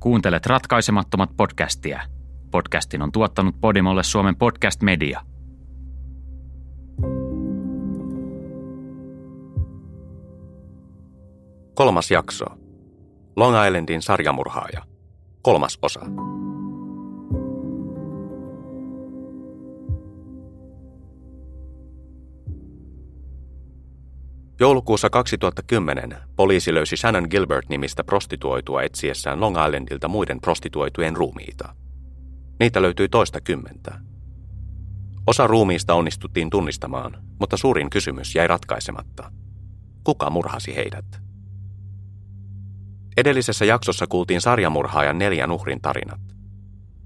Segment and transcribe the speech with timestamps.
[0.00, 2.00] Kuuntelet ratkaisemattomat podcastia.
[2.50, 5.20] Podcastin on tuottanut Podimolle Suomen podcast media.
[11.74, 12.44] Kolmas jakso.
[13.36, 14.82] Long Islandin sarjamurhaaja.
[15.42, 16.00] Kolmas osa.
[24.60, 31.74] Joulukuussa 2010 poliisi löysi Shannon Gilbert-nimistä prostituoitua etsiessään Long Islandilta muiden prostituoitujen ruumiita.
[32.60, 34.00] Niitä löytyi toista kymmentä.
[35.26, 39.32] Osa ruumiista onnistuttiin tunnistamaan, mutta suurin kysymys jäi ratkaisematta.
[40.04, 41.20] Kuka murhasi heidät?
[43.16, 46.20] Edellisessä jaksossa kuultiin sarjamurhaajan neljän uhrin tarinat.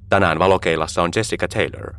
[0.09, 1.95] Tänään valokeilassa on Jessica Taylor.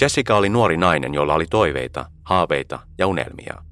[0.00, 3.62] Jessica oli nuori nainen, jolla oli toiveita, haaveita ja unelmia–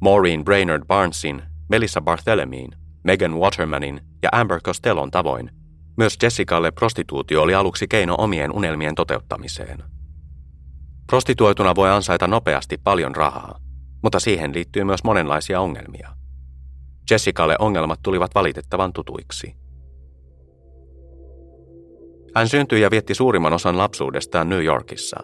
[0.00, 2.70] Maureen Brainerd Barnesin, Melissa Barthelemin,
[3.04, 5.50] Megan Watermanin ja Amber Costellon tavoin,
[5.96, 9.82] myös Jessicalle prostituutio oli aluksi keino omien unelmien toteuttamiseen.
[11.06, 13.58] Prostituoituna voi ansaita nopeasti paljon rahaa,
[14.02, 16.08] mutta siihen liittyy myös monenlaisia ongelmia.
[17.10, 19.56] Jessicalle ongelmat tulivat valitettavan tutuiksi.
[22.34, 25.20] Hän syntyi ja vietti suurimman osan lapsuudestaan New Yorkissa.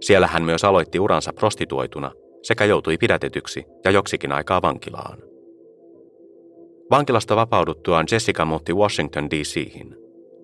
[0.00, 2.10] Siellä hän myös aloitti uransa prostituoituna–
[2.46, 5.18] sekä joutui pidätetyksi ja joksikin aikaa vankilaan.
[6.90, 9.96] Vankilasta vapauduttuaan Jessica muutti Washington DC:hin,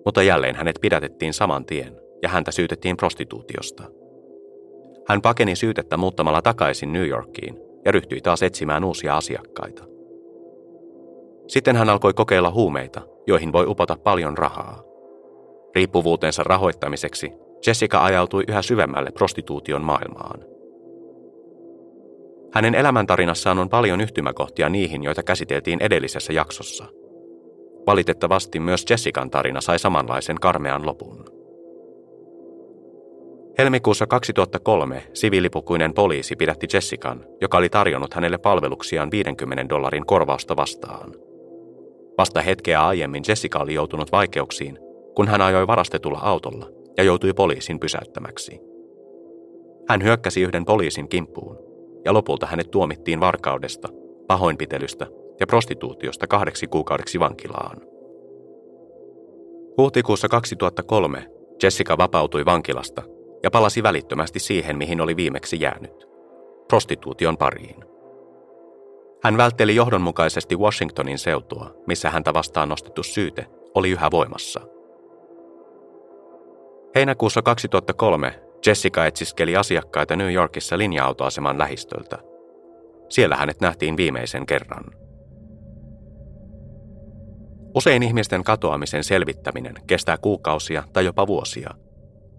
[0.05, 3.83] mutta jälleen hänet pidätettiin saman tien ja häntä syytettiin prostituutiosta.
[5.07, 9.83] Hän pakeni syytettä muuttamalla takaisin New Yorkiin ja ryhtyi taas etsimään uusia asiakkaita.
[11.47, 14.83] Sitten hän alkoi kokeilla huumeita, joihin voi upota paljon rahaa.
[15.75, 17.31] Riippuvuutensa rahoittamiseksi
[17.67, 20.45] Jessica ajautui yhä syvemmälle prostituution maailmaan–
[22.53, 26.85] hänen elämäntarinassaan on paljon yhtymäkohtia niihin, joita käsiteltiin edellisessä jaksossa.
[27.87, 31.25] Valitettavasti myös Jessican tarina sai samanlaisen karmean lopun.
[33.57, 41.13] Helmikuussa 2003 siviilipukuinen poliisi pidätti Jessican, joka oli tarjonnut hänelle palveluksiaan 50 dollarin korvausta vastaan.
[42.17, 44.79] Vasta hetkeä aiemmin Jessica oli joutunut vaikeuksiin,
[45.15, 48.59] kun hän ajoi varastetulla autolla ja joutui poliisin pysäyttämäksi.
[49.89, 51.72] Hän hyökkäsi yhden poliisin kimppuun
[52.05, 53.89] ja lopulta hänet tuomittiin varkaudesta,
[54.27, 55.07] pahoinpitelystä
[55.39, 57.81] ja prostituutiosta kahdeksi kuukaudeksi vankilaan.
[59.77, 61.25] Huhtikuussa 2003
[61.63, 63.03] Jessica vapautui vankilasta
[63.43, 66.07] ja palasi välittömästi siihen, mihin oli viimeksi jäänyt,
[66.67, 67.85] prostituution pariin.
[69.23, 74.61] Hän vältteli johdonmukaisesti Washingtonin seutua, missä häntä vastaan nostettu syyte oli yhä voimassa.
[76.95, 78.33] Heinäkuussa 2003
[78.65, 82.17] Jessica etsiskeli asiakkaita New Yorkissa linja-autoaseman lähistöltä.
[83.09, 84.83] Siellä hänet nähtiin viimeisen kerran.
[87.75, 91.73] Usein ihmisten katoamisen selvittäminen kestää kuukausia tai jopa vuosia,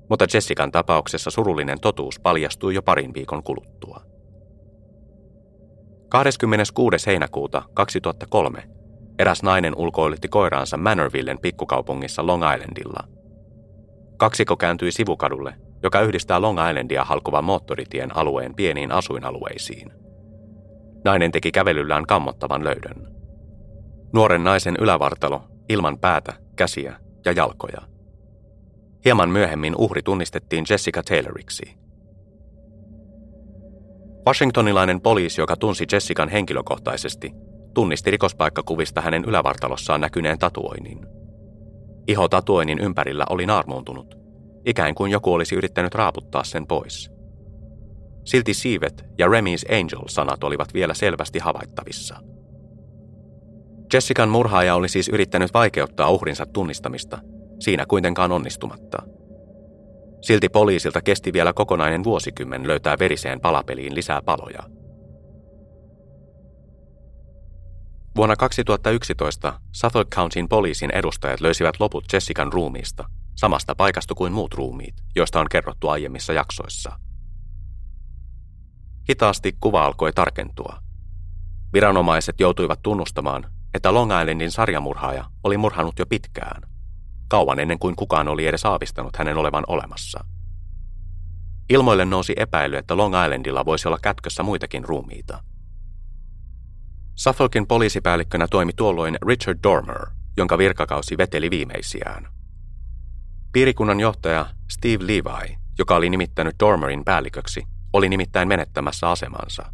[0.08, 4.00] mutta Jessican tapauksessa surullinen totuus paljastui jo parin viikon kuluttua.
[6.08, 7.06] 26.
[7.06, 8.62] heinäkuuta 2003
[9.18, 13.08] eräs nainen ulkoilitti koiraansa Manorvillen pikkukaupungissa Long Islandilla.
[14.16, 15.54] Kaksiko kääntyi sivukadulle
[15.84, 19.92] joka yhdistää Long Islandia halkuvan moottoritien alueen pieniin asuinalueisiin.
[21.04, 23.14] Nainen teki kävelyllään kammottavan löydön.
[24.12, 27.80] Nuoren naisen ylävartalo, ilman päätä, käsiä ja jalkoja.
[29.04, 31.76] Hieman myöhemmin uhri tunnistettiin Jessica Tayloriksi.
[34.26, 37.32] Washingtonilainen poliisi, joka tunsi Jessican henkilökohtaisesti,
[37.74, 41.06] tunnisti rikospaikkakuvista hänen ylävartalossaan näkyneen tatuoinnin.
[42.08, 44.14] Iho tatuoinnin ympärillä oli naarmuuntunut–
[44.66, 47.10] ikään kuin joku olisi yrittänyt raaputtaa sen pois.
[48.24, 52.16] Silti siivet ja Remy's Angel-sanat olivat vielä selvästi havaittavissa.
[53.92, 57.18] Jessican murhaaja oli siis yrittänyt vaikeuttaa uhrinsa tunnistamista,
[57.60, 59.02] siinä kuitenkaan onnistumatta.
[60.20, 64.62] Silti poliisilta kesti vielä kokonainen vuosikymmen löytää veriseen palapeliin lisää paloja.
[68.16, 73.04] Vuonna 2011 Suffolk Countyn poliisin edustajat löysivät loput Jessican ruumiista–
[73.34, 76.98] samasta paikasta kuin muut ruumiit, joista on kerrottu aiemmissa jaksoissa.
[79.08, 80.78] Hitaasti kuva alkoi tarkentua.
[81.72, 86.62] Viranomaiset joutuivat tunnustamaan, että Long Islandin sarjamurhaaja oli murhannut jo pitkään,
[87.28, 90.24] kauan ennen kuin kukaan oli edes aavistanut hänen olevan olemassa.
[91.70, 95.42] Ilmoille nousi epäily, että Long Islandilla voisi olla kätkössä muitakin ruumiita.
[97.14, 100.06] Suffolkin poliisipäällikkönä toimi tuolloin Richard Dormer,
[100.36, 102.33] jonka virkakausi veteli viimeisiään.
[103.54, 109.72] Piirikunnan johtaja Steve Levi, joka oli nimittänyt Dormerin päälliköksi, oli nimittäin menettämässä asemansa.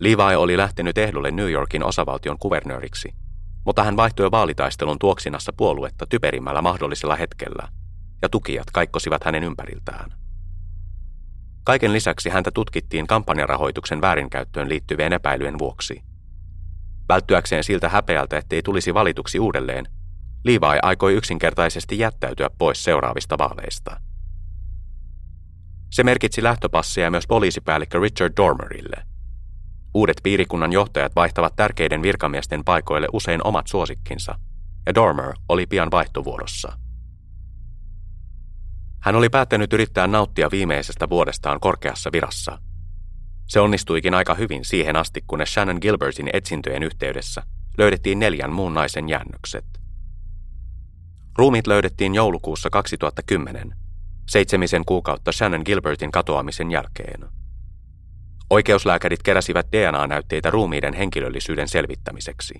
[0.00, 3.14] Levi oli lähtenyt ehdolle New Yorkin osavaltion kuvernööriksi,
[3.66, 7.68] mutta hän vaihtoi vaalitaistelun tuoksinassa puoluetta typerimmällä mahdollisella hetkellä,
[8.22, 10.12] ja tukijat kaikkosivat hänen ympäriltään.
[11.64, 16.02] Kaiken lisäksi häntä tutkittiin kampanjarahoituksen väärinkäyttöön liittyvien epäilyjen vuoksi.
[17.08, 19.86] Välttyäkseen siltä häpeältä, ettei tulisi valituksi uudelleen,
[20.44, 24.00] Levi aikoi yksinkertaisesti jättäytyä pois seuraavista vaaleista.
[25.90, 29.02] Se merkitsi lähtöpassia myös poliisipäällikkö Richard Dormerille–
[29.94, 34.38] Uudet piirikunnan johtajat vaihtavat tärkeiden virkamiesten paikoille usein omat suosikkinsa,
[34.86, 36.72] ja Dormer oli pian vaihtovuorossa.
[39.00, 42.58] Hän oli päättänyt yrittää nauttia viimeisestä vuodestaan korkeassa virassa.
[43.48, 47.42] Se onnistuikin aika hyvin siihen asti, kunnes Shannon Gilbertin etsintöjen yhteydessä
[47.78, 49.81] löydettiin neljän muun naisen jäännökset.
[51.38, 53.74] Ruumit löydettiin joulukuussa 2010,
[54.28, 57.24] seitsemisen kuukautta Shannon Gilbertin katoamisen jälkeen.
[58.50, 62.54] Oikeuslääkärit keräsivät DNA-näytteitä ruumiiden henkilöllisyyden selvittämiseksi.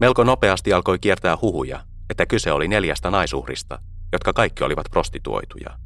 [0.00, 3.78] Melko nopeasti alkoi kiertää huhuja, että kyse oli neljästä naisuhrista,
[4.12, 5.78] jotka kaikki olivat prostituoituja.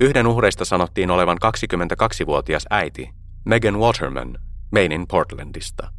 [0.00, 3.10] Yhden uhreista sanottiin olevan 22-vuotias äiti
[3.44, 4.38] Megan Waterman
[4.72, 5.92] Mainin Portlandista.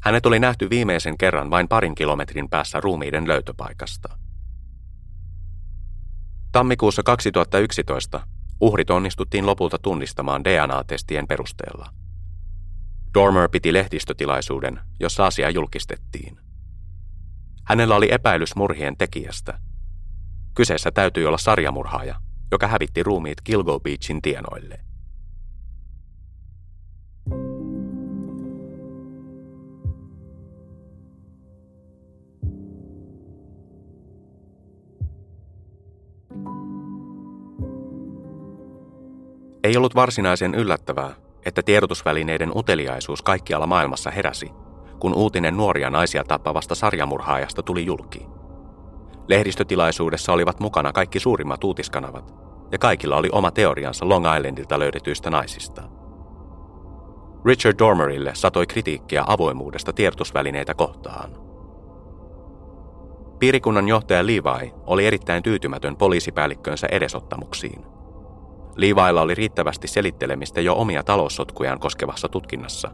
[0.00, 4.18] Hänet oli nähty viimeisen kerran vain parin kilometrin päässä ruumiiden löytöpaikasta.
[6.52, 8.20] Tammikuussa 2011
[8.60, 11.90] Uhrit onnistuttiin lopulta tunnistamaan DNA-testien perusteella.
[13.14, 16.38] Dormer piti lehdistötilaisuuden, jossa asia julkistettiin.
[17.64, 19.58] Hänellä oli epäilys murhien tekijästä.
[20.54, 22.20] Kyseessä täytyi olla sarjamurhaaja,
[22.50, 24.80] joka hävitti ruumiit Gilgo Beachin tienoille.
[39.70, 41.14] Ei ollut varsinaisen yllättävää,
[41.46, 44.50] että tiedotusvälineiden uteliaisuus kaikkialla maailmassa heräsi,
[44.98, 48.26] kun uutinen nuoria naisia tappavasta sarjamurhaajasta tuli julki.
[49.28, 52.34] Lehdistötilaisuudessa olivat mukana kaikki suurimmat uutiskanavat,
[52.72, 55.82] ja kaikilla oli oma teoriansa Long Islandilta löydetyistä naisista.
[57.44, 61.30] Richard Dormerille satoi kritiikkiä avoimuudesta tiedotusvälineitä kohtaan.
[63.38, 67.84] Piirikunnan johtaja Levi oli erittäin tyytymätön poliisipäällikkönsä edesottamuksiin–
[68.80, 72.90] Liivailla oli riittävästi selittelemistä jo omia taloussotkujaan koskevassa tutkinnassa,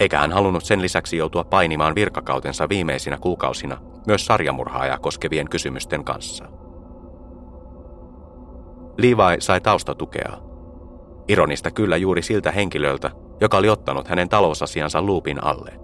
[0.00, 6.44] eikä hän halunnut sen lisäksi joutua painimaan virkakautensa viimeisinä kuukausina myös sarjamurhaajaa koskevien kysymysten kanssa.
[8.98, 10.32] Levi sai taustatukea.
[11.28, 13.10] Ironista kyllä juuri siltä henkilöltä,
[13.40, 15.80] joka oli ottanut hänen talousasiansa luupin alle.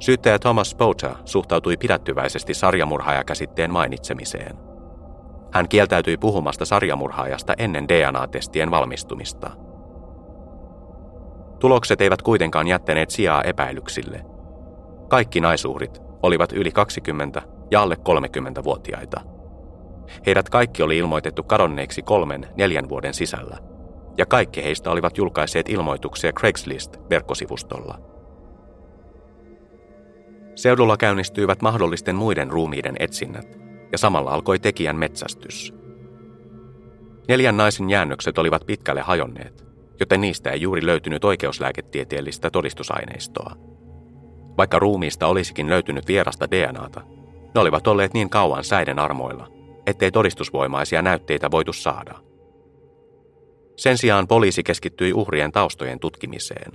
[0.00, 4.56] Syyttäjä Thomas Spota suhtautui pidättyväisesti sarjamurhaajakäsitteen mainitsemiseen–
[5.54, 9.50] hän kieltäytyi puhumasta sarjamurhaajasta ennen DNA-testien valmistumista.
[11.60, 14.24] Tulokset eivät kuitenkaan jättäneet sijaa epäilyksille.
[15.08, 19.20] Kaikki naisuhrit olivat yli 20 ja alle 30-vuotiaita.
[20.26, 23.58] Heidät kaikki oli ilmoitettu kadonneeksi kolmen, neljän vuoden sisällä,
[24.18, 27.98] ja kaikki heistä olivat julkaisseet ilmoituksia Craigslist-verkkosivustolla.
[30.54, 33.58] Seudulla käynnistyivät mahdollisten muiden ruumiiden etsinnät–
[33.94, 35.74] ja samalla alkoi tekijän metsästys.
[37.28, 39.64] Neljän naisen jäännökset olivat pitkälle hajonneet,
[40.00, 43.56] joten niistä ei juuri löytynyt oikeuslääketieteellistä todistusaineistoa.
[44.58, 47.00] Vaikka ruumiista olisikin löytynyt vierasta DNAta,
[47.54, 49.48] ne olivat olleet niin kauan säiden armoilla,
[49.86, 52.14] ettei todistusvoimaisia näytteitä voitu saada.
[53.76, 56.72] Sen sijaan poliisi keskittyi uhrien taustojen tutkimiseen.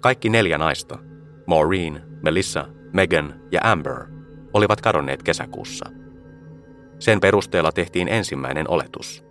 [0.00, 0.98] Kaikki neljä naista,
[1.46, 4.11] Maureen, Melissa, Megan ja Amber,
[4.54, 5.90] olivat kadonneet kesäkuussa.
[6.98, 9.24] Sen perusteella tehtiin ensimmäinen oletus.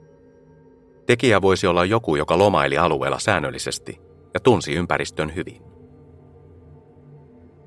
[1.06, 4.01] Tekijä voisi olla joku, joka lomaili alueella säännöllisesti
[4.34, 5.62] ja tunsi ympäristön hyvin.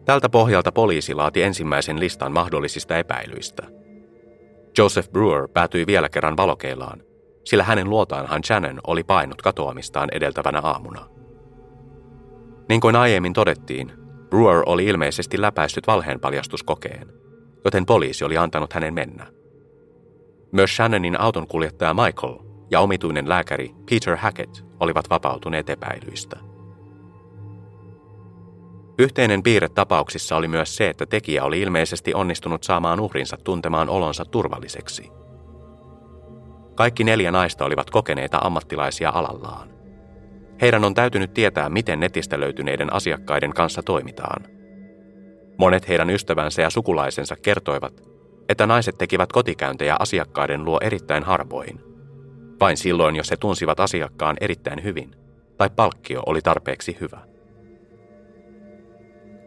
[0.05, 3.63] Tältä pohjalta poliisi laati ensimmäisen listan mahdollisista epäilyistä.
[4.79, 7.03] Joseph Brewer päätyi vielä kerran valokeilaan,
[7.45, 11.09] sillä hänen luotaanhan Shannon oli painut katoamistaan edeltävänä aamuna.
[12.69, 13.93] Niin kuin aiemmin todettiin,
[14.31, 17.13] Brewer oli ilmeisesti läpäissyt valheenpaljastuskokeen–
[17.64, 19.26] joten poliisi oli antanut hänen mennä.
[20.52, 22.38] Myös Shannonin auton kuljettaja Michael
[22.71, 26.37] ja omituinen lääkäri Peter Hackett olivat vapautuneet epäilyistä.
[28.99, 34.25] Yhteinen piirre tapauksissa oli myös se, että tekijä oli ilmeisesti onnistunut saamaan uhrinsa tuntemaan olonsa
[34.25, 35.11] turvalliseksi.
[36.75, 39.68] Kaikki neljä naista olivat kokeneita ammattilaisia alallaan.
[40.61, 44.44] Heidän on täytynyt tietää, miten netistä löytyneiden asiakkaiden kanssa toimitaan.
[45.59, 48.03] Monet heidän ystävänsä ja sukulaisensa kertoivat,
[48.49, 51.81] että naiset tekivät kotikäyntejä asiakkaiden luo erittäin harvoin.
[52.61, 55.17] Vain silloin, jos he tunsivat asiakkaan erittäin hyvin,
[55.57, 57.21] tai palkkio oli tarpeeksi hyvä.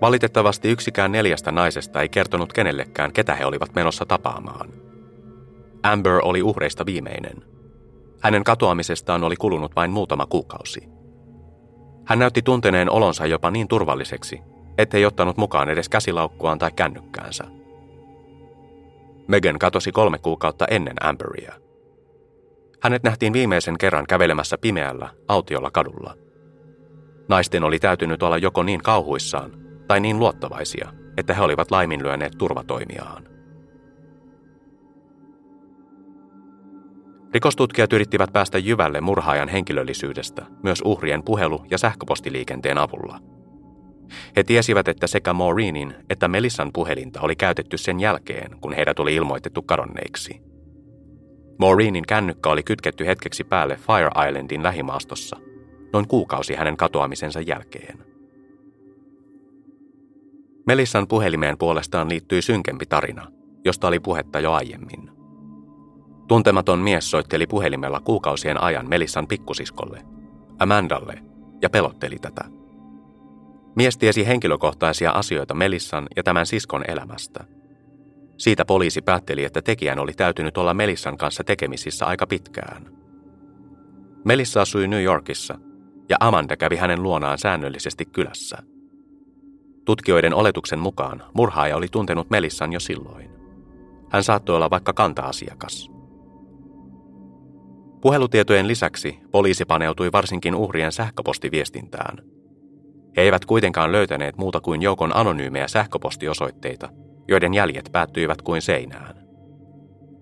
[0.02, 4.70] Valitettavasti yksikään neljästä naisesta ei kertonut kenellekään, ketä he olivat menossa tapaamaan.
[5.84, 7.44] Amber oli uhreista viimeinen.
[8.22, 10.90] Hänen katoamisestaan oli kulunut vain muutama kuukausi.
[12.06, 14.42] Hän näytti tunteneen olonsa jopa niin turvalliseksi,
[14.78, 17.44] ettei ottanut mukaan edes käsilaukkuaan tai kännykkäänsä.
[19.28, 21.54] Megan katosi kolme kuukautta ennen Amberia.
[22.82, 26.14] Hänet nähtiin viimeisen kerran kävelemässä pimeällä, autiolla kadulla.
[27.30, 29.52] Naisten oli täytynyt olla joko niin kauhuissaan
[29.88, 33.24] tai niin luottavaisia, että he olivat laiminlyöneet turvatoimiaan.
[37.34, 43.20] Rikostutkijat yrittivät päästä jyvälle murhaajan henkilöllisyydestä myös uhrien puhelu- ja sähköpostiliikenteen avulla.
[44.36, 49.16] He tiesivät, että sekä Maureenin että Melissan puhelinta oli käytetty sen jälkeen, kun heidät oli
[49.16, 50.42] ilmoitettu kadonneiksi.
[51.60, 55.38] Maureenin kännykkä oli kytketty hetkeksi päälle Fire Islandin lähimaastossa,
[55.94, 57.98] noin kuukausi hänen katoamisensa jälkeen.
[60.68, 63.28] Melissan puhelimeen puolestaan liittyi synkempi tarina,
[63.66, 65.12] josta oli puhetta jo aiemmin.
[66.28, 70.02] Tuntematon mies soitteli puhelimella kuukausien ajan Melissan pikkusiskolle,
[70.60, 71.24] Amandalle,
[71.62, 72.57] ja pelotteli tätä.
[73.78, 77.44] Mies tiesi henkilökohtaisia asioita Melissan ja tämän siskon elämästä.
[78.38, 82.92] Siitä poliisi päätteli, että tekijän oli täytynyt olla Melissan kanssa tekemisissä aika pitkään.
[84.26, 85.60] Melissa asui New Yorkissa,
[86.10, 88.58] ja Amanda kävi hänen luonaan säännöllisesti kylässä.
[89.86, 93.30] Tutkijoiden oletuksen mukaan murhaaja oli tuntenut Melissan jo silloin.
[94.10, 95.92] Hän saattoi olla vaikka kanta-asiakas.
[98.02, 102.37] Puhelutietojen lisäksi poliisi paneutui varsinkin uhrien sähköpostiviestintään.
[103.18, 106.90] He eivät kuitenkaan löytäneet muuta kuin joukon anonyymejä sähköpostiosoitteita,
[107.28, 109.28] joiden jäljet päättyivät kuin seinään.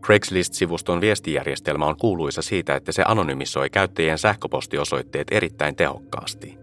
[0.06, 6.58] Craigslist-sivuston viestijärjestelmä on kuuluisa siitä, että se anonymisoi käyttäjien sähköpostiosoitteet erittäin tehokkaasti.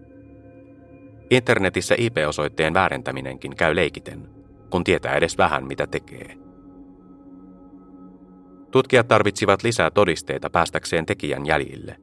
[1.29, 4.29] Internetissä IP-osoitteen väärentäminenkin käy leikiten,
[4.69, 6.37] kun tietää edes vähän mitä tekee.
[8.71, 11.95] Tutkijat tarvitsivat lisää todisteita päästäkseen tekijän jäljille.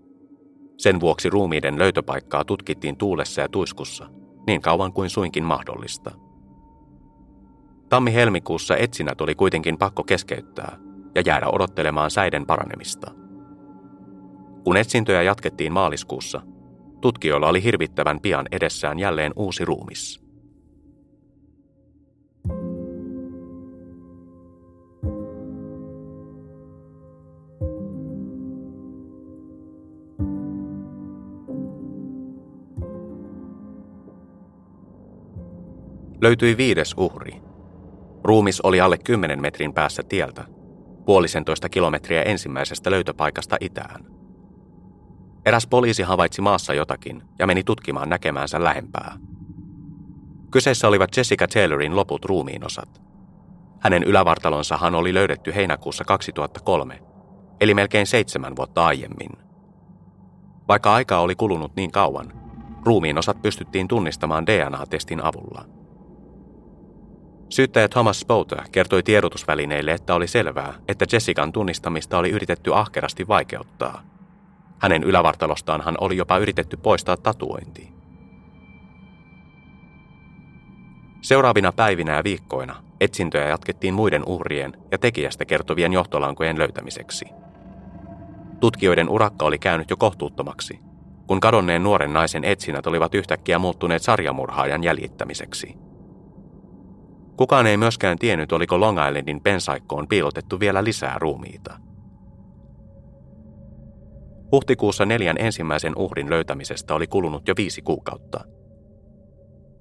[0.80, 4.06] Sen vuoksi ruumiiden löytöpaikkaa tutkittiin tuulessa ja tuiskussa,
[4.46, 6.10] niin kauan kuin suinkin mahdollista.
[7.88, 10.76] Tammi-helmikuussa etsinnät oli kuitenkin pakko keskeyttää
[11.14, 13.10] ja jäädä odottelemaan säiden paranemista.
[14.64, 16.40] Kun etsintöjä jatkettiin maaliskuussa,
[17.00, 20.29] tutkijoilla oli hirvittävän pian edessään jälleen uusi ruumis.
[36.22, 37.42] Löytyi viides uhri.
[38.24, 40.44] Ruumis oli alle 10 metrin päässä tieltä,
[41.06, 44.04] puolisentoista kilometriä ensimmäisestä löytöpaikasta itään.
[45.46, 49.16] Eräs poliisi havaitsi maassa jotakin ja meni tutkimaan näkemäänsä lähempää.
[50.50, 53.02] Kyseessä olivat Jessica Taylorin loput ruumiinosat.
[53.80, 57.02] Hänen ylävartalonsahan oli löydetty heinäkuussa 2003,
[57.60, 59.30] eli melkein seitsemän vuotta aiemmin.
[60.68, 62.32] Vaikka aikaa oli kulunut niin kauan,
[62.84, 65.64] ruumiinosat pystyttiin tunnistamaan DNA-testin avulla–
[67.50, 74.02] Syyttäjä Thomas Spouter kertoi tiedotusvälineille, että oli selvää, että Jessican tunnistamista oli yritetty ahkerasti vaikeuttaa.
[74.78, 77.92] Hänen ylävartalostaanhan oli jopa yritetty poistaa tatuointi.
[81.20, 87.24] Seuraavina päivinä ja viikkoina etsintöjä jatkettiin muiden uhrien ja tekijästä kertovien johtolankojen löytämiseksi.
[88.60, 90.80] Tutkijoiden urakka oli käynyt jo kohtuuttomaksi,
[91.26, 95.74] kun kadonneen nuoren naisen etsinnät olivat yhtäkkiä muuttuneet sarjamurhaajan jäljittämiseksi–
[97.40, 101.78] Kukaan ei myöskään tiennyt, oliko Long Islandin pensaikkoon piilotettu vielä lisää ruumiita.
[104.52, 108.40] Huhtikuussa neljän ensimmäisen uhrin löytämisestä oli kulunut jo viisi kuukautta.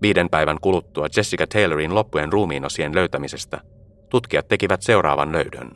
[0.02, 3.62] Viiden päivän kuluttua Jessica Taylorin loppujen ruumiinosien löytämisestä
[4.10, 5.72] tutkijat tekivät seuraavan löydön.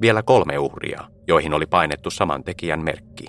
[0.00, 3.26] Vielä kolme uhria, joihin oli painettu saman tekijän merkki.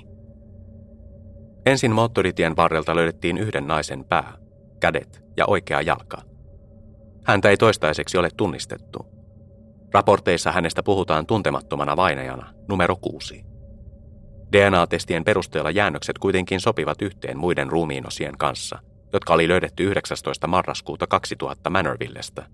[1.65, 4.33] Ensin moottoritien varrelta löydettiin yhden naisen pää,
[4.79, 6.28] kädet ja oikea jalka.
[7.23, 9.05] Häntä ei toistaiseksi ole tunnistettu.
[9.93, 13.45] Raporteissa hänestä puhutaan tuntemattomana vainajana numero kuusi.
[14.51, 18.79] DNA-testien perusteella jäännökset kuitenkin sopivat yhteen muiden ruumiinosien kanssa,
[19.13, 20.47] jotka oli löydetty 19.
[20.47, 22.45] marraskuuta 2000 Manorvillestä,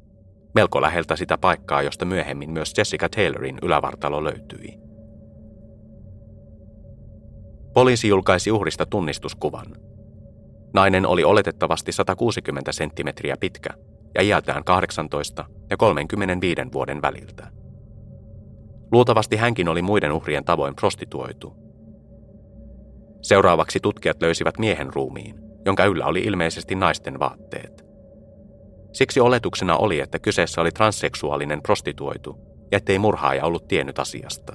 [0.55, 4.77] melko läheltä sitä paikkaa, josta myöhemmin myös Jessica Taylorin ylävartalo löytyi.
[7.73, 9.65] Poliisi julkaisi uhrista tunnistuskuvan.
[10.73, 13.69] Nainen oli oletettavasti 160 senttimetriä pitkä
[14.15, 17.47] ja iältään 18 ja 35 vuoden väliltä.
[18.91, 21.53] Luultavasti hänkin oli muiden uhrien tavoin prostituoitu.
[23.21, 27.85] Seuraavaksi tutkijat löysivät miehen ruumiin, jonka yllä oli ilmeisesti naisten vaatteet.
[28.93, 32.37] Siksi oletuksena oli, että kyseessä oli transseksuaalinen prostituoitu
[32.71, 34.53] ja ettei murhaaja ollut tiennyt asiasta.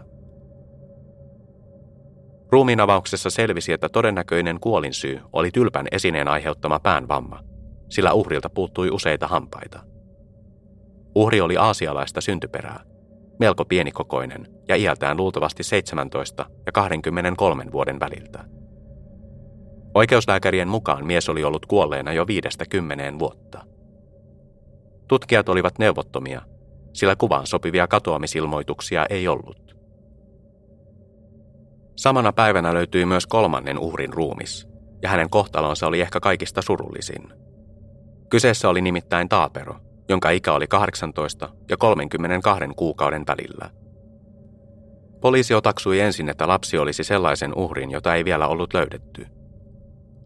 [2.53, 7.41] Ruumiinavauksessa selvisi, että todennäköinen kuolinsyy oli tylpän esineen aiheuttama päänvamma,
[7.91, 9.81] sillä uhrilta puuttui useita hampaita.
[11.15, 12.85] Uhri oli aasialaista syntyperää,
[13.39, 18.45] melko pienikokoinen ja iältään luultavasti 17 ja 23 vuoden väliltä.
[19.95, 23.65] Oikeuslääkärien mukaan mies oli ollut kuolleena jo viidestä kymmeneen vuotta.
[25.09, 26.43] Tutkijat olivat neuvottomia,
[26.93, 29.77] sillä kuvaan sopivia katoamisilmoituksia ei ollut.
[31.97, 34.69] Samana päivänä löytyi myös kolmannen uhrin ruumis,
[35.03, 37.40] ja hänen kohtalonsa oli ehkä kaikista surullisin.
[38.31, 39.77] Kyseessä oli nimittäin Taapero,
[40.09, 43.71] jonka ikä oli 18 ja 32 kuukauden välillä.
[45.21, 49.27] Poliisi otaksui ensin, että lapsi olisi sellaisen uhrin, jota ei vielä ollut löydetty.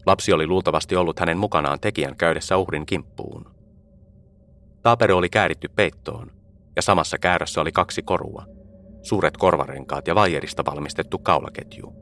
[0.05, 3.45] Lapsi oli luultavasti ollut hänen mukanaan tekijän käydessä uhrin kimppuun.
[4.81, 6.31] Taapero oli kääritty peittoon,
[6.75, 8.45] ja samassa käärössä oli kaksi korua,
[9.01, 11.93] suuret korvarenkaat ja vaijerista valmistettu kaulaketju.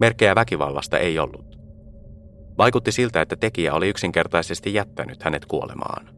[0.00, 1.53] Merkkejä väkivallasta ei ollut.
[2.58, 6.08] Vaikutti siltä, että tekijä oli yksinkertaisesti jättänyt hänet kuolemaan.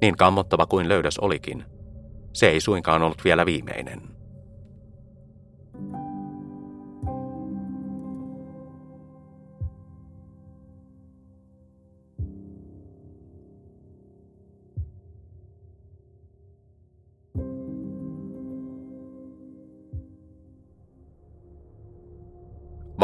[0.00, 1.64] Niin kammottava kuin löydös olikin,
[2.32, 4.13] se ei suinkaan ollut vielä viimeinen.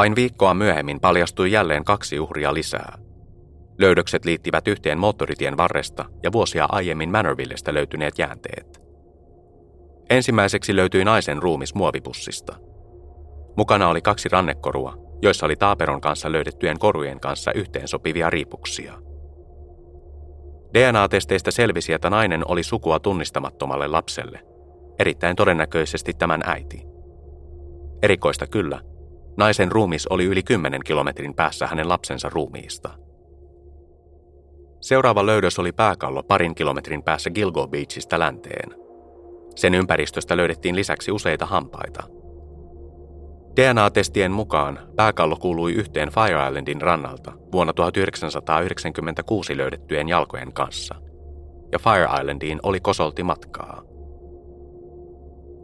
[0.00, 2.98] Vain viikkoa myöhemmin paljastui jälleen kaksi uhria lisää.
[3.78, 8.80] Löydökset liittivät yhteen moottoritien varresta ja vuosia aiemmin Manorvillestä löytyneet jäänteet.
[10.10, 12.56] Ensimmäiseksi löytyi naisen ruumis muovipussista.
[13.56, 18.94] Mukana oli kaksi rannekorua, joissa oli taaperon kanssa löydettyjen korujen kanssa yhteensopivia riipuksia.
[20.74, 24.40] DNA-testeistä selvisi, että nainen oli sukua tunnistamattomalle lapselle,
[24.98, 26.82] erittäin todennäköisesti tämän äiti.
[28.02, 28.89] Erikoista kyllä,
[29.36, 32.90] Naisen ruumis oli yli 10 kilometrin päässä hänen lapsensa ruumiista.
[34.80, 38.74] Seuraava löydös oli pääkallo parin kilometrin päässä Gilgo Beachista länteen.
[39.56, 42.02] Sen ympäristöstä löydettiin lisäksi useita hampaita.
[43.56, 50.94] DNA-testien mukaan pääkallo kuului yhteen Fire Islandin rannalta vuonna 1996 löydettyjen jalkojen kanssa,
[51.72, 53.89] ja Fire Islandiin oli kosolti matkaa.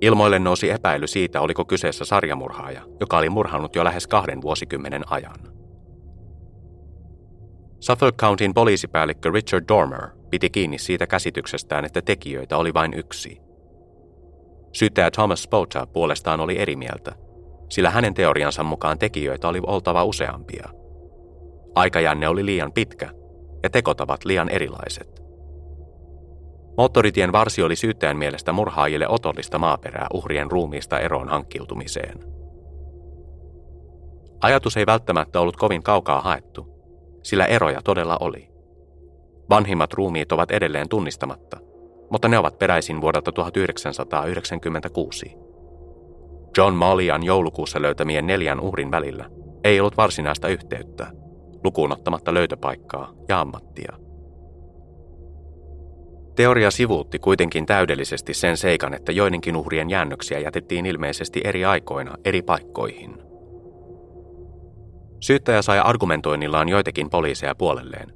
[0.01, 5.37] Ilmoille nousi epäily siitä, oliko kyseessä sarjamurhaaja, joka oli murhannut jo lähes kahden vuosikymmenen ajan.
[7.81, 13.41] Suffolk Countyn poliisipäällikkö Richard Dormer piti kiinni siitä käsityksestään, että tekijöitä oli vain yksi.
[14.73, 17.13] Syyttäjä Thomas Spota puolestaan oli eri mieltä,
[17.69, 20.69] sillä hänen teoriansa mukaan tekijöitä oli oltava useampia.
[21.75, 23.11] Aikajänne oli liian pitkä
[23.63, 25.26] ja tekotavat liian erilaiset.
[26.77, 32.19] Moottoritien varsi oli syyttäjän mielestä murhaajille otollista maaperää uhrien ruumiista eroon hankkiutumiseen.
[34.43, 36.69] Ajatus ei välttämättä ollut kovin kaukaa haettu,
[37.23, 38.49] sillä eroja todella oli.
[39.51, 41.57] Vanhimmat ruumiit ovat edelleen tunnistamatta,
[42.11, 45.37] mutta ne ovat peräisin vuodelta 1996.
[46.57, 49.31] John Malian joulukuussa löytämien neljän uhrin välillä
[49.65, 51.07] ei ollut varsinaista yhteyttä,
[51.65, 53.97] lukuun ottamatta löytöpaikkaa ja ammattia–
[56.37, 62.42] Teoria sivuutti kuitenkin täydellisesti sen seikan, että joidenkin uhrien jäännöksiä jätettiin ilmeisesti eri aikoina eri
[62.42, 63.22] paikkoihin.
[65.20, 68.12] Syyttäjä sai argumentoinnillaan joitakin poliiseja puolelleen,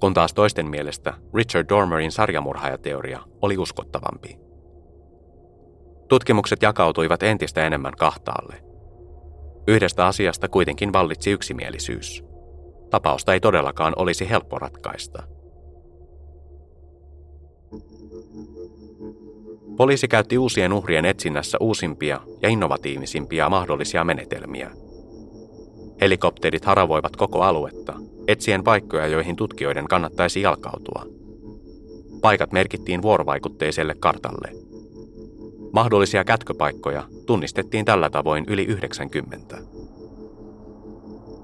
[0.00, 4.38] kun taas toisten mielestä Richard Dormerin sarjamurhaajateoria oli uskottavampi.
[6.08, 8.54] Tutkimukset jakautuivat entistä enemmän kahtaalle.
[9.68, 12.24] Yhdestä asiasta kuitenkin vallitsi yksimielisyys.
[12.90, 15.22] Tapausta ei todellakaan olisi helppo ratkaista–
[19.80, 24.70] Poliisi käytti uusien uhrien etsinnässä uusimpia ja innovatiivisimpia mahdollisia menetelmiä.
[26.00, 27.94] Helikopterit haravoivat koko aluetta,
[28.28, 31.06] etsien paikkoja, joihin tutkijoiden kannattaisi jalkautua.
[32.20, 34.52] Paikat merkittiin vuorovaikutteiselle kartalle.
[35.72, 39.58] Mahdollisia kätköpaikkoja tunnistettiin tällä tavoin yli 90.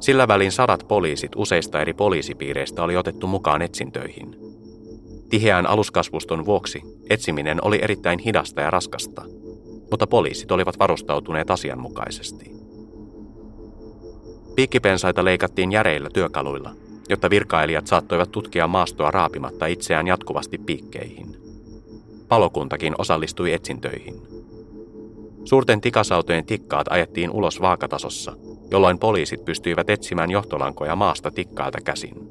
[0.00, 4.36] Sillä välin sadat poliisit useista eri poliisipiireistä oli otettu mukaan etsintöihin–
[5.28, 9.22] Tiheän aluskasvuston vuoksi etsiminen oli erittäin hidasta ja raskasta,
[9.90, 12.50] mutta poliisit olivat varustautuneet asianmukaisesti.
[14.56, 16.70] Piikkipensaita leikattiin järeillä työkaluilla,
[17.08, 21.36] jotta virkailijat saattoivat tutkia maastoa raapimatta itseään jatkuvasti piikkeihin.
[22.28, 24.14] Palokuntakin osallistui etsintöihin.
[25.44, 28.36] Suurten tikasautojen tikkaat ajettiin ulos vaakatasossa,
[28.70, 32.25] jolloin poliisit pystyivät etsimään johtolankoja maasta tikkailta käsin.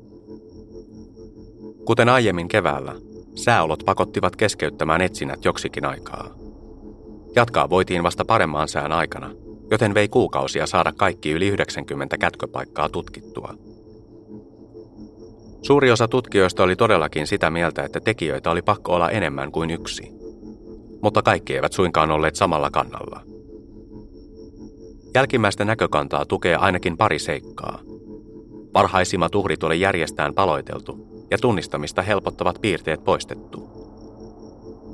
[1.85, 2.95] Kuten aiemmin keväällä,
[3.35, 6.29] sääolot pakottivat keskeyttämään etsinnät joksikin aikaa.
[7.35, 9.31] Jatkaa voitiin vasta paremman sään aikana,
[9.71, 13.53] joten vei kuukausia saada kaikki yli 90 kätköpaikkaa tutkittua.
[15.61, 20.11] Suuri osa tutkijoista oli todellakin sitä mieltä, että tekijöitä oli pakko olla enemmän kuin yksi.
[21.01, 23.21] Mutta kaikki eivät suinkaan olleet samalla kannalla.
[25.15, 27.79] Jälkimmäistä näkökantaa tukee ainakin pari seikkaa.
[28.73, 33.75] Parhaisimmat uhrit oli järjestään paloiteltu ja tunnistamista helpottavat piirteet poistettu.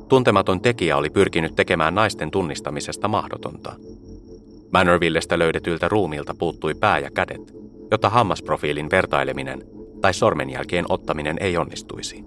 [0.09, 3.75] Tuntematon tekijä oli pyrkinyt tekemään naisten tunnistamisesta mahdotonta.
[4.73, 7.53] Manorvillestä löydetyltä ruumilta puuttui pää ja kädet,
[7.91, 9.63] jotta hammasprofiilin vertaileminen
[10.01, 12.23] tai sormenjälkien ottaminen ei onnistuisi.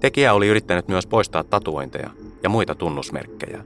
[0.00, 2.10] Tekijä oli yrittänyt myös poistaa tatuointeja
[2.42, 3.64] ja muita tunnusmerkkejä.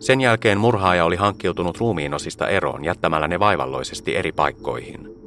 [0.00, 5.21] Sen jälkeen murhaaja oli hankkiutunut ruumiinosista eroon jättämällä ne vaivalloisesti eri paikkoihin.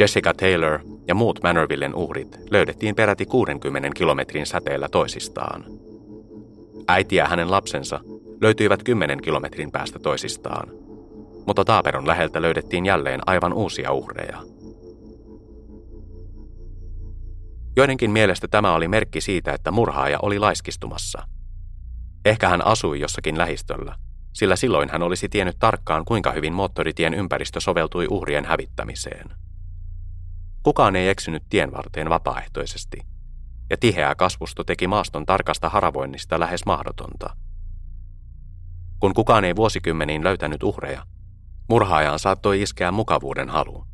[0.00, 5.64] Jessica Taylor ja muut Manorvillen uhrit löydettiin peräti 60 kilometrin säteellä toisistaan.
[6.88, 8.00] Äiti ja hänen lapsensa
[8.40, 10.68] löytyivät 10 kilometrin päästä toisistaan,
[11.46, 14.38] mutta Taaperon läheltä löydettiin jälleen aivan uusia uhreja.
[17.76, 21.22] Joidenkin mielestä tämä oli merkki siitä, että murhaaja oli laiskistumassa.
[22.24, 23.94] Ehkä hän asui jossakin lähistöllä,
[24.32, 29.47] sillä silloin hän olisi tiennyt tarkkaan, kuinka hyvin moottoritien ympäristö soveltui uhrien hävittämiseen.
[30.62, 32.98] Kukaan ei eksynyt tien varteen vapaaehtoisesti,
[33.70, 37.36] ja tiheä kasvusto teki maaston tarkasta haravoinnista lähes mahdotonta.
[39.00, 41.06] Kun kukaan ei vuosikymmeniin löytänyt uhreja,
[41.68, 43.86] murhaajaan saattoi iskeä mukavuuden halu.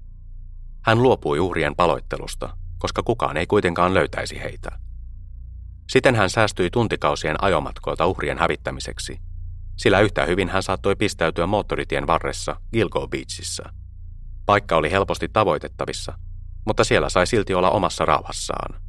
[0.84, 4.70] Hän luopui uhrien paloittelusta, koska kukaan ei kuitenkaan löytäisi heitä.
[5.90, 9.20] Siten hän säästyi tuntikausien ajomatkoilta uhrien hävittämiseksi,
[9.76, 13.62] sillä yhtä hyvin hän saattoi pistäytyä moottoritien varressa Gilgo Beachissä.
[14.46, 16.18] Paikka oli helposti tavoitettavissa
[16.66, 18.80] mutta siellä sai silti olla omassa rauhassaan.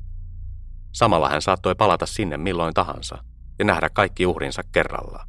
[0.91, 3.23] Samalla hän saattoi palata sinne milloin tahansa
[3.59, 5.25] ja nähdä kaikki uhrinsa kerralla.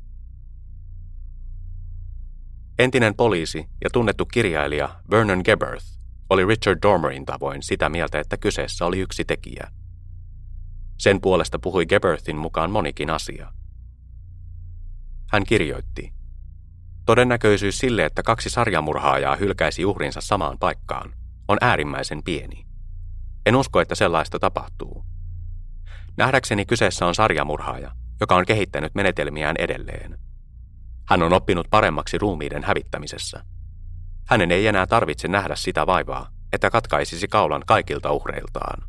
[2.78, 5.86] Entinen poliisi ja tunnettu kirjailija Vernon Geberth
[6.30, 9.70] oli Richard Dormerin tavoin sitä mieltä, että kyseessä oli yksi tekijä.
[10.98, 13.52] Sen puolesta puhui Geberthin mukaan monikin asia.
[15.32, 16.16] Hän kirjoitti,
[17.06, 21.12] Todennäköisyys sille, että kaksi sarjamurhaajaa hylkäisi uhrinsa samaan paikkaan,
[21.48, 22.66] on äärimmäisen pieni.
[23.46, 25.04] En usko, että sellaista tapahtuu.
[26.16, 30.18] Nähdäkseni kyseessä on sarjamurhaaja, joka on kehittänyt menetelmiään edelleen.
[31.08, 33.44] Hän on oppinut paremmaksi ruumiiden hävittämisessä.
[34.28, 38.82] Hänen ei enää tarvitse nähdä sitä vaivaa, että katkaisisi kaulan kaikilta uhreiltaan.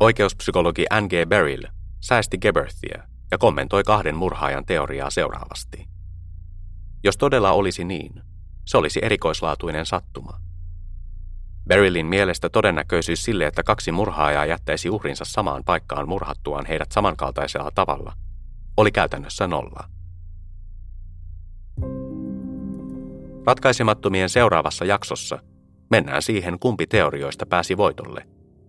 [0.00, 1.28] Oikeuspsykologi N.G.
[1.28, 1.62] Beryl
[2.00, 5.88] säästi Geberthia ja kommentoi kahden murhaajan teoriaa seuraavasti.
[7.04, 8.22] Jos todella olisi niin,
[8.66, 10.40] se olisi erikoislaatuinen sattuma.
[11.68, 18.12] Berylin mielestä todennäköisyys sille, että kaksi murhaajaa jättäisi uhrinsa samaan paikkaan murhattuaan heidät samankaltaisella tavalla,
[18.76, 19.88] oli käytännössä nolla.
[23.46, 25.38] Ratkaisemattomien seuraavassa jaksossa
[25.90, 28.26] mennään siihen, kumpi teorioista pääsi voitolle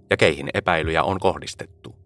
[0.10, 1.97] ja keihin epäilyjä on kohdistettu.